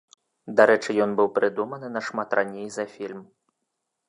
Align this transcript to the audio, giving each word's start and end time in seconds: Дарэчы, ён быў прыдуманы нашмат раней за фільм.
Дарэчы, 0.59 0.95
ён 1.05 1.11
быў 1.19 1.29
прыдуманы 1.37 1.93
нашмат 1.99 2.29
раней 2.41 2.67
за 2.79 2.85
фільм. 2.97 3.21